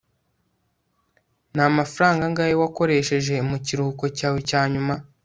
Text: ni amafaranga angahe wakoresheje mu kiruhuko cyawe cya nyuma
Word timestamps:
ni 1.53 1.63
amafaranga 1.69 2.21
angahe 2.27 2.53
wakoresheje 2.63 3.33
mu 3.49 3.57
kiruhuko 3.65 4.05
cyawe 4.17 4.39
cya 4.49 4.61
nyuma 4.73 4.93